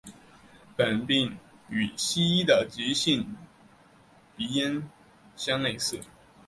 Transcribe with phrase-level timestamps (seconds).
[0.75, 1.37] 本病
[1.69, 3.35] 与西医的急性
[4.35, 4.89] 鼻炎
[5.35, 5.99] 相类似。